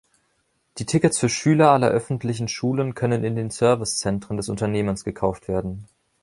[0.79, 5.85] Die Tickets für Schüler aller öffentlichen Schulen können in den Servicezentren des Unternehmens gekauft werden.